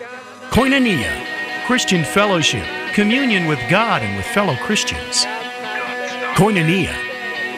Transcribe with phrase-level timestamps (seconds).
[0.00, 1.26] Koinonia,
[1.66, 2.64] Christian fellowship,
[2.94, 5.26] communion with God and with fellow Christians.
[6.36, 6.94] Koinonia,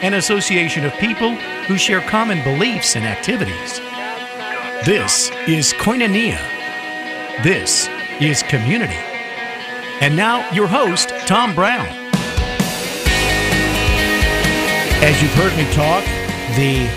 [0.03, 1.35] an association of people
[1.67, 3.79] who share common beliefs and activities.
[4.85, 6.37] This is Koinonia.
[7.43, 7.87] This
[8.19, 8.99] is community.
[10.01, 11.87] And now, your host, Tom Brown.
[15.01, 16.03] As you've heard me talk,
[16.57, 16.89] the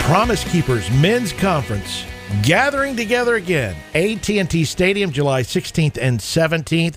[0.00, 2.04] Promise Keepers Men's Conference
[2.42, 3.76] gathering together again.
[3.94, 6.96] AT&T Stadium, July 16th and 17th.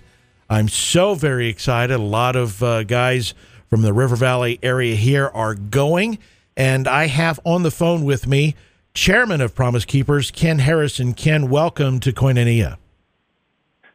[0.50, 1.96] I'm so very excited.
[1.96, 3.34] A lot of uh, guys
[3.68, 6.18] from the River Valley area here are going,
[6.58, 8.56] and I have on the phone with me
[8.94, 11.14] Chairman of Promise Keepers, Ken Harrison.
[11.14, 12.78] Ken, welcome to Koinonia.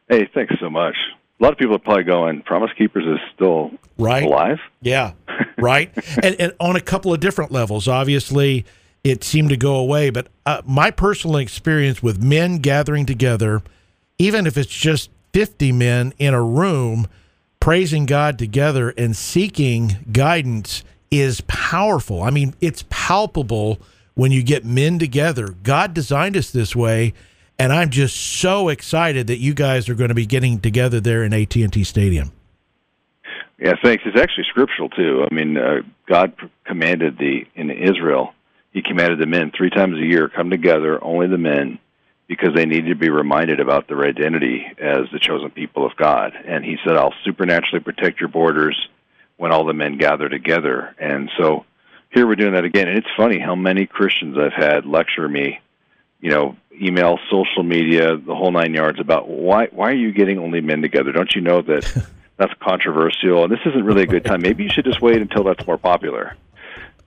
[0.09, 0.95] Hey, thanks so much.
[1.39, 4.23] A lot of people are probably going, Promise Keepers is still right.
[4.23, 4.59] alive?
[4.81, 5.11] Yeah,
[5.57, 5.91] right.
[6.23, 7.89] and, and on a couple of different levels.
[7.89, 8.65] Obviously,
[9.05, 10.09] it seemed to go away.
[10.09, 13.61] But uh, my personal experience with men gathering together,
[14.17, 17.07] even if it's just 50 men in a room
[17.59, 22.23] praising God together and seeking guidance, is powerful.
[22.23, 23.79] I mean, it's palpable
[24.15, 25.49] when you get men together.
[25.61, 27.13] God designed us this way.
[27.59, 31.23] And I'm just so excited that you guys are going to be getting together there
[31.23, 32.31] in AT&T Stadium.
[33.59, 34.03] Yeah, thanks.
[34.05, 35.25] It's actually scriptural too.
[35.29, 36.33] I mean, uh, God
[36.65, 38.34] commanded the in Israel
[38.75, 41.79] he commanded the men three times a year come together, only the men,
[42.27, 46.33] because they needed to be reminded about their identity as the chosen people of God.
[46.45, 48.89] And he said, I'll supernaturally protect your borders
[49.37, 50.93] when all the men gather together.
[50.99, 51.63] And so
[52.11, 52.89] here we're doing that again.
[52.89, 55.61] And it's funny how many Christians I've had lecture me,
[56.19, 60.37] you know, email, social media, the whole nine yards about why why are you getting
[60.37, 61.13] only men together?
[61.13, 64.41] Don't you know that that's controversial and this isn't really a good time.
[64.41, 66.35] Maybe you should just wait until that's more popular.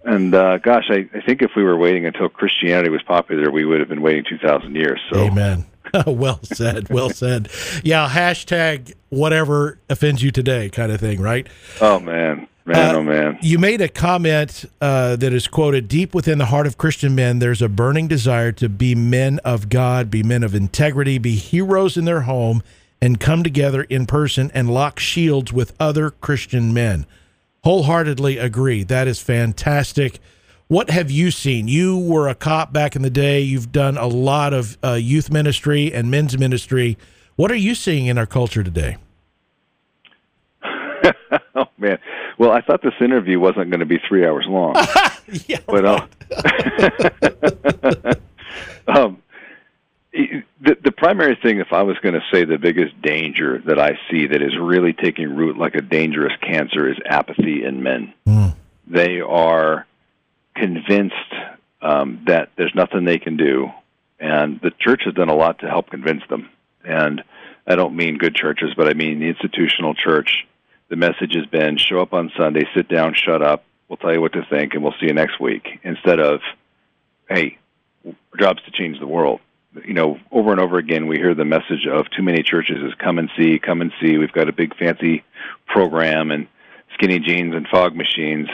[0.05, 3.65] And uh, gosh, I, I think if we were waiting until Christianity was popular, we
[3.65, 5.01] would have been waiting 2,000 years.
[5.11, 5.19] So.
[5.19, 5.67] Amen.
[6.07, 6.89] well said.
[6.89, 7.49] Well said.
[7.83, 11.47] Yeah, hashtag whatever offends you today kind of thing, right?
[11.81, 12.47] Oh, man.
[12.65, 13.39] Man, uh, oh, man.
[13.41, 17.39] You made a comment uh, that is quoted Deep within the heart of Christian men,
[17.39, 21.97] there's a burning desire to be men of God, be men of integrity, be heroes
[21.97, 22.63] in their home,
[23.01, 27.07] and come together in person and lock shields with other Christian men
[27.69, 28.83] wholeheartedly agree.
[28.83, 30.21] That is fantastic.
[30.69, 31.69] What have you seen?
[31.69, 33.43] You were a cop back in the day.
[33.43, 36.97] You've done a lot of uh, youth ministry and men's ministry.
[37.37, 38.97] What are you seeing in our culture today?
[40.65, 41.99] oh man!
[42.39, 44.75] Well, I thought this interview wasn't going to be three hours long.
[45.47, 46.07] yeah, but uh,
[48.99, 49.23] um,
[50.61, 53.99] the, the primary thing, if I was going to say the biggest danger that I
[54.11, 58.13] see that is really taking root like a dangerous cancer is apathy in men.
[58.27, 58.57] Mm.
[58.87, 59.87] They are
[60.57, 61.15] convinced
[61.81, 63.71] um, that there's nothing they can do,
[64.19, 66.51] and the church has done a lot to help convince them.
[66.85, 67.23] And
[67.67, 70.47] I don't mean good churches, but I mean the institutional church.
[70.89, 73.65] The message has been show up on Sunday, sit down, shut up.
[73.89, 75.81] We'll tell you what to think, and we'll see you next week.
[75.83, 76.41] Instead of,
[77.29, 77.59] hey,
[78.39, 79.41] job's to change the world
[79.85, 82.95] you know, over and over again, we hear the message of too many churches is
[82.95, 84.19] come and see, come and see.
[84.19, 85.25] We've got a big fancy
[85.67, 86.47] program and
[86.95, 88.49] skinny jeans and fog machines,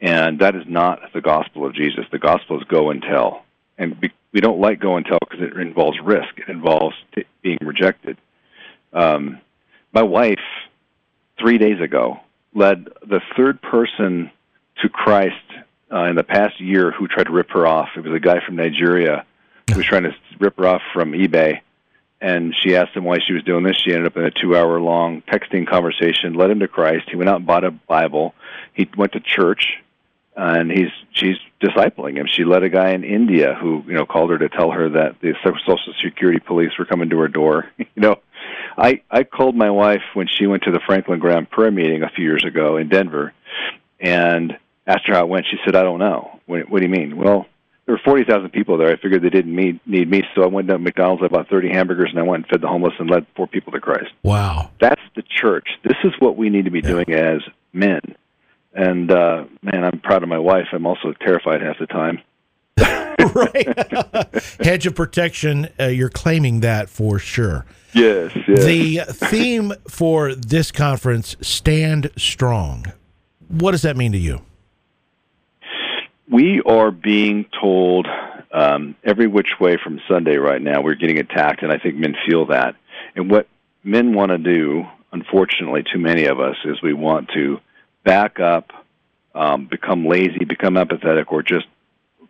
[0.00, 2.04] and that is not the gospel of Jesus.
[2.10, 3.44] The gospel is go and tell,
[3.78, 3.96] and
[4.32, 6.38] we don't like go and tell because it involves risk.
[6.38, 8.16] It involves t- being rejected.
[8.92, 9.40] Um,
[9.92, 10.38] my wife,
[11.38, 12.20] three days ago,
[12.54, 14.30] led the third person
[14.82, 15.34] to Christ
[15.92, 17.88] uh, in the past year who tried to rip her off.
[17.96, 19.24] It was a guy from Nigeria
[19.76, 21.60] was trying to rip her off from eBay.
[22.22, 23.78] And she asked him why she was doing this.
[23.82, 27.08] She ended up in a two hour long texting conversation, led him to Christ.
[27.08, 28.34] He went out and bought a Bible.
[28.74, 29.78] He went to church
[30.36, 32.26] and he's she's discipling him.
[32.26, 35.20] She led a guy in India who you know called her to tell her that
[35.20, 37.70] the Social Security police were coming to her door.
[37.78, 38.16] you know,
[38.76, 42.10] I I called my wife when she went to the Franklin Graham prayer meeting a
[42.10, 43.32] few years ago in Denver,
[43.98, 44.56] and
[44.86, 45.46] asked her how it went.
[45.50, 47.16] She said, "I don't know." What, what do you mean?
[47.16, 47.46] Well,
[47.90, 48.92] there were 40,000 people there.
[48.92, 51.24] I figured they didn't need, need me, so I went down to McDonald's.
[51.24, 53.72] I bought 30 hamburgers, and I went and fed the homeless and led four people
[53.72, 54.12] to Christ.
[54.22, 54.70] Wow.
[54.80, 55.66] That's the church.
[55.82, 56.88] This is what we need to be yeah.
[56.88, 57.40] doing as
[57.72, 58.00] men.
[58.74, 60.68] And, uh, man, I'm proud of my wife.
[60.72, 62.22] I'm also terrified half the time.
[63.34, 64.44] right.
[64.64, 67.66] Hedge of protection, uh, you're claiming that for sure.
[67.92, 68.64] Yes, yes.
[68.66, 72.92] The theme for this conference, Stand Strong.
[73.48, 74.42] What does that mean to you?
[76.30, 78.06] We are being told
[78.52, 80.80] um, every which way from Sunday right now.
[80.80, 82.76] We're getting attacked, and I think men feel that.
[83.16, 83.48] And what
[83.82, 87.58] men want to do, unfortunately, too many of us, is we want to
[88.04, 88.72] back up,
[89.34, 91.66] um, become lazy, become apathetic, or just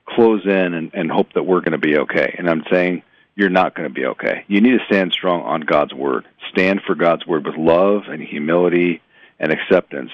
[0.07, 2.35] close in and, and hope that we're going to be okay.
[2.39, 3.03] And I'm saying
[3.37, 4.45] you're not going to be okay.
[4.49, 6.27] You need to stand strong on God's word.
[6.51, 9.03] Stand for God's word with love and humility
[9.39, 10.11] and acceptance,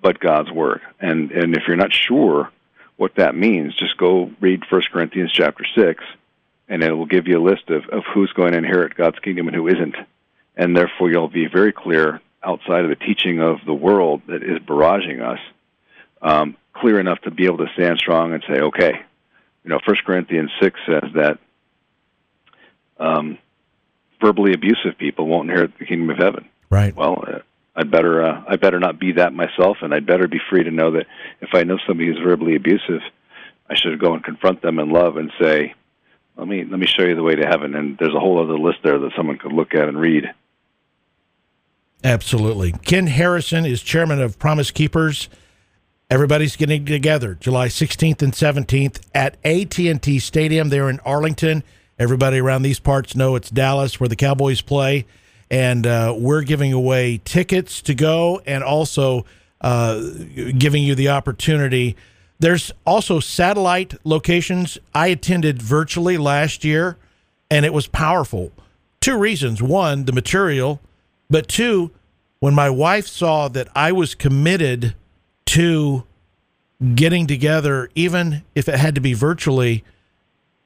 [0.00, 0.80] but God's word.
[1.00, 2.50] And and if you're not sure
[3.00, 6.04] what that means, just go read 1 Corinthians chapter 6
[6.68, 9.48] and it will give you a list of, of who's going to inherit God's kingdom
[9.48, 9.96] and who isn't.
[10.54, 14.58] And therefore you'll be very clear outside of the teaching of the world that is
[14.58, 15.38] barraging us,
[16.20, 18.92] um, clear enough to be able to stand strong and say, okay,
[19.64, 21.38] you know, First Corinthians six says that
[22.98, 23.38] um,
[24.20, 26.50] verbally abusive people won't inherit the kingdom of heaven.
[26.68, 26.94] Right.
[26.94, 27.24] Well,
[27.76, 30.70] I'd better uh, I better not be that myself, and I'd better be free to
[30.70, 31.06] know that
[31.40, 33.00] if I know somebody who's verbally abusive,
[33.68, 35.74] I should go and confront them in love and say,
[36.36, 38.58] "Let me let me show you the way to heaven." And there's a whole other
[38.58, 40.24] list there that someone could look at and read.
[42.02, 42.72] Absolutely.
[42.72, 45.28] Ken Harrison is chairman of Promise Keepers.
[46.10, 51.62] Everybody's getting together July 16th and 17th at AT&T Stadium there in Arlington.
[51.98, 55.06] Everybody around these parts know it's Dallas where the Cowboys play,
[55.50, 59.24] and uh, we're giving away tickets to go and also
[59.60, 60.00] uh,
[60.58, 61.96] giving you the opportunity.
[62.38, 64.78] There's also satellite locations.
[64.94, 66.96] I attended virtually last year,
[67.50, 68.52] and it was powerful.
[69.00, 70.80] Two reasons: one, the material,
[71.28, 71.90] but two,
[72.38, 74.94] when my wife saw that I was committed
[75.46, 76.04] to
[76.94, 79.84] getting together, even if it had to be virtually,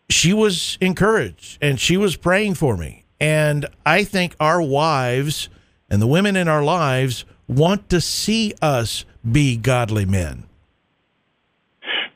[0.08, 3.03] she was encouraged and she was praying for me.
[3.20, 5.49] And I think our wives
[5.88, 10.44] and the women in our lives want to see us be godly men.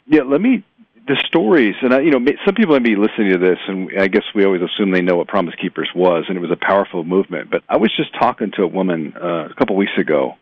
[0.07, 0.65] Yeah, let me
[1.09, 4.09] the stories, and I, you know, some people may be listening to this, and I
[4.09, 7.03] guess we always assume they know what Promise Keepers was, and it was a powerful
[7.03, 7.51] movement.
[7.51, 10.37] But I was just talking to a woman uh, a couple weeks ago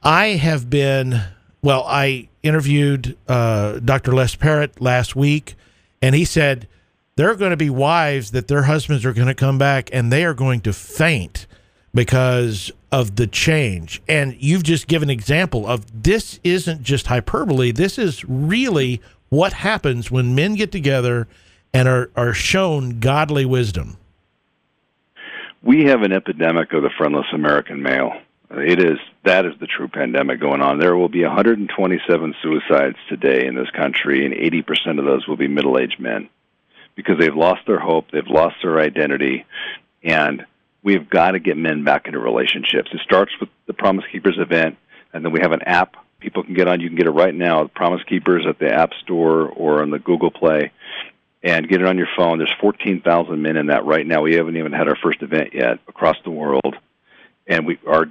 [0.02, 1.22] I have been,
[1.62, 4.12] well, I interviewed uh, Dr.
[4.12, 5.54] Les Parrott last week,
[6.00, 6.68] and he said
[7.18, 10.12] there are going to be wives that their husbands are going to come back and
[10.12, 11.48] they are going to faint
[11.92, 14.00] because of the change.
[14.08, 19.52] And you've just given an example of this isn't just hyperbole, this is really what
[19.52, 21.26] happens when men get together
[21.74, 23.96] and are, are shown godly wisdom
[25.60, 28.12] we have an epidemic of the friendless American male.
[28.52, 30.78] It is that is the true pandemic going on.
[30.78, 35.48] There will be 127 suicides today in this country, and 80% of those will be
[35.48, 36.30] middle-aged men
[36.98, 39.46] because they've lost their hope, they've lost their identity,
[40.02, 40.44] and
[40.82, 42.90] we've got to get men back into relationships.
[42.92, 44.76] It starts with the Promise Keepers event,
[45.12, 46.80] and then we have an app people can get on.
[46.80, 50.00] You can get it right now, Promise Keepers at the App Store or on the
[50.00, 50.72] Google Play,
[51.40, 52.38] and get it on your phone.
[52.38, 54.22] There's 14,000 men in that right now.
[54.22, 56.74] We haven't even had our first event yet across the world,
[57.46, 58.06] and we our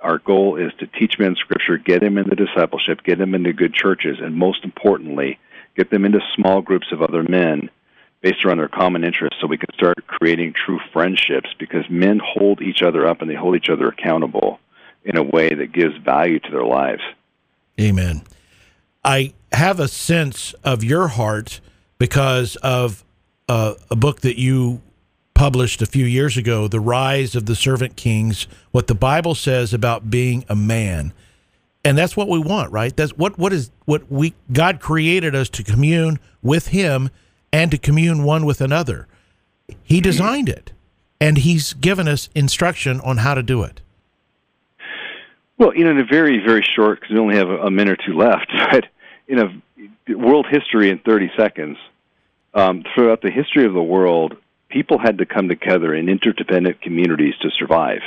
[0.00, 3.74] our goal is to teach men Scripture, get them into discipleship, get them into good
[3.74, 5.40] churches, and most importantly,
[5.76, 7.68] get them into small groups of other men
[8.20, 11.50] based around their common interests, so we can start creating true friendships.
[11.58, 14.58] Because men hold each other up and they hold each other accountable
[15.04, 17.02] in a way that gives value to their lives.
[17.80, 18.22] Amen.
[19.04, 21.60] I have a sense of your heart
[21.98, 23.04] because of
[23.48, 24.82] uh, a book that you
[25.34, 29.72] published a few years ago, The Rise of the Servant Kings, what the Bible says
[29.72, 31.12] about being a man.
[31.84, 32.94] And that's what we want, right?
[32.94, 37.08] That's what what is what we God created us to commune with him
[37.52, 39.06] and to commune one with another.
[39.82, 40.72] He designed it
[41.20, 43.80] and he's given us instruction on how to do it.
[45.58, 48.06] Well, you know, in a very, very short, because we only have a minute or
[48.06, 48.86] two left, but
[49.26, 51.76] in a world history in 30 seconds,
[52.54, 54.36] um, throughout the history of the world,
[54.68, 58.00] people had to come together in interdependent communities to survive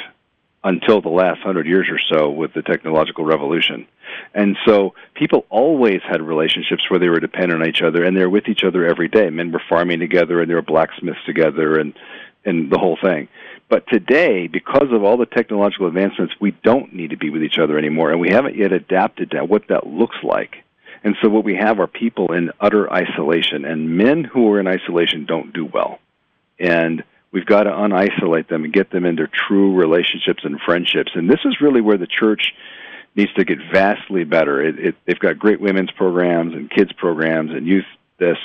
[0.64, 3.88] until the last hundred years or so with the technological revolution.
[4.34, 8.22] And so people always had relationships where they were dependent on each other and they
[8.22, 9.30] were with each other every day.
[9.30, 11.94] Men were farming together and they were blacksmiths together and,
[12.46, 13.28] and the whole thing.
[13.70, 17.58] But today, because of all the technological advancements, we don't need to be with each
[17.58, 20.58] other anymore and we haven't yet adapted to what that looks like.
[21.04, 24.68] And so what we have are people in utter isolation and men who are in
[24.68, 26.00] isolation don't do well.
[26.60, 31.12] And we've got to unisolate them and get them into true relationships and friendships.
[31.16, 32.54] And this is really where the church
[33.16, 34.62] needs to get vastly better.
[34.62, 37.86] It, it, they've got great women's programs and kids programs and youth
[38.18, 38.38] this,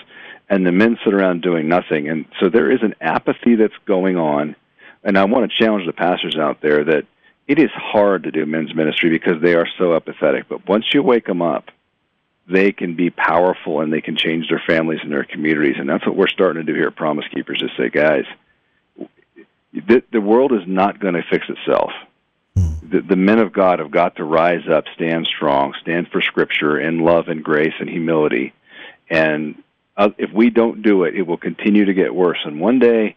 [0.48, 2.08] and the men sit around doing nothing.
[2.08, 4.56] And so there is an apathy that's going on.
[5.04, 7.04] And I want to challenge the pastors out there that
[7.46, 10.48] it is hard to do men's ministry because they are so apathetic.
[10.48, 11.70] But once you wake them up,
[12.48, 15.76] they can be powerful and they can change their families and their communities.
[15.78, 18.24] And that's what we're starting to do here at Promise Keepers is say, guys,
[19.80, 21.90] the, the world is not going to fix itself.
[22.88, 26.78] The, the men of God have got to rise up, stand strong, stand for Scripture
[26.78, 28.54] in love and grace and humility.
[29.10, 29.62] And
[29.96, 32.38] uh, if we don't do it, it will continue to get worse.
[32.44, 33.16] And one day,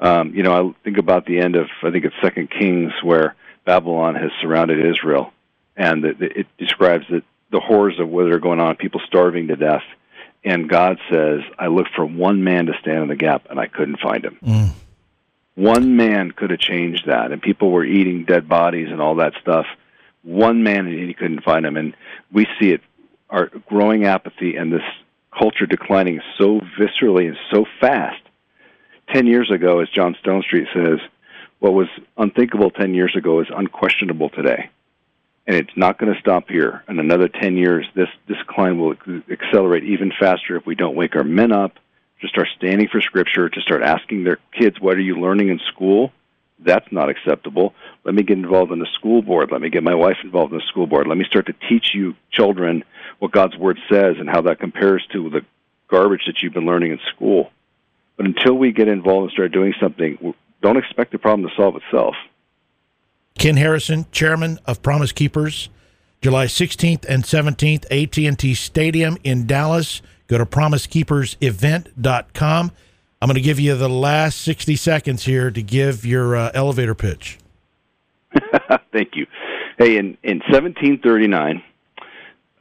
[0.00, 3.36] um, you know, I think about the end of I think it's Second Kings where
[3.64, 5.32] Babylon has surrounded Israel,
[5.76, 9.48] and the, the, it describes the, the horrors of what are going on, people starving
[9.48, 9.84] to death.
[10.44, 13.68] And God says, I looked for one man to stand in the gap, and I
[13.68, 14.38] couldn't find him.
[14.42, 14.70] Mm.
[15.54, 19.34] One man could have changed that, and people were eating dead bodies and all that
[19.40, 19.66] stuff.
[20.22, 21.76] One man, and he couldn't find him.
[21.76, 21.94] And
[22.32, 22.80] we see it,
[23.28, 24.82] our growing apathy and this
[25.36, 28.22] culture declining so viscerally and so fast.
[29.12, 31.00] Ten years ago, as John Stonestreet says,
[31.58, 34.70] what was unthinkable ten years ago is unquestionable today
[35.46, 36.84] and it's not going to stop here.
[36.88, 38.94] In another 10 years, this, this decline will
[39.30, 41.72] accelerate even faster if we don't wake our men up
[42.22, 45.60] to start standing for Scripture, to start asking their kids, what are you learning in
[45.68, 46.12] school?
[46.60, 47.74] That's not acceptable.
[48.04, 49.50] Let me get involved in the school board.
[49.50, 51.08] Let me get my wife involved in the school board.
[51.08, 52.84] Let me start to teach you children
[53.18, 55.44] what God's Word says and how that compares to the
[55.88, 57.50] garbage that you've been learning in school.
[58.16, 61.76] But until we get involved and start doing something, don't expect the problem to solve
[61.76, 62.14] itself.
[63.36, 65.68] Ken Harrison, chairman of Promise Keepers,
[66.22, 70.00] July 16th and 17th, AT&T Stadium in Dallas.
[70.28, 72.72] Go to promisekeepersevent.com.
[73.20, 76.94] I'm going to give you the last 60 seconds here to give your uh, elevator
[76.94, 77.38] pitch.
[78.92, 79.26] Thank you.
[79.78, 81.60] Hey, in, in 1739,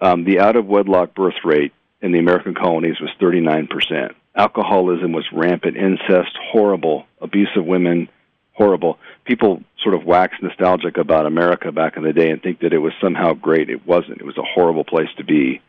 [0.02, 4.16] um, the out of wedlock birth rate in the American colonies was 39%.
[4.36, 8.10] Alcoholism was rampant, incest, horrible, abuse of women,
[8.54, 9.00] horrible.
[9.26, 12.80] People sort of wax nostalgic about America back in the day and think that it
[12.80, 13.70] was somehow great.
[13.70, 14.20] It wasn't.
[14.20, 15.62] It was a horrible place to be.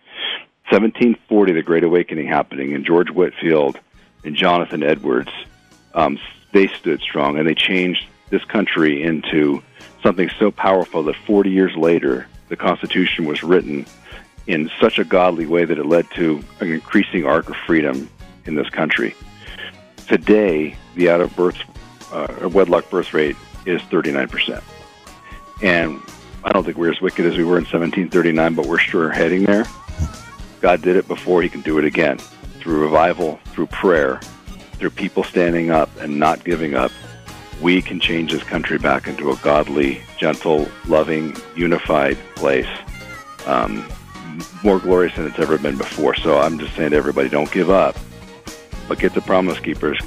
[0.71, 3.79] 1740, the Great Awakening happening, and George Whitefield
[4.25, 5.31] and Jonathan Edwards,
[5.95, 6.19] um,
[6.53, 9.62] they stood strong and they changed this country into
[10.03, 13.87] something so powerful that 40 years later, the Constitution was written
[14.47, 18.11] in such a godly way that it led to an increasing arc of freedom
[18.47, 19.15] in this country.
[20.09, 21.57] Today, the out of birth
[22.12, 24.62] uh, wedlock birth rate is 39%.
[25.62, 26.00] And
[26.45, 29.45] I don't think we're as wicked as we were in 1739, but we're sure heading
[29.45, 29.64] there.
[30.61, 32.19] God did it before, He can do it again
[32.61, 34.21] through revival, through prayer,
[34.75, 36.92] through people standing up and not giving up.
[37.61, 42.69] We can change this country back into a godly, gentle, loving, unified place.
[43.47, 43.87] Um,
[44.64, 46.14] more glorious than it's ever been before.
[46.14, 47.97] So I'm just saying to everybody, don't give up,
[48.88, 50.00] but get the promise keepers.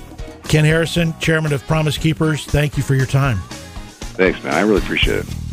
[0.47, 3.37] Ken Harrison, chairman of Promise Keepers, thank you for your time.
[4.17, 4.53] Thanks, man.
[4.53, 5.44] I really appreciate it.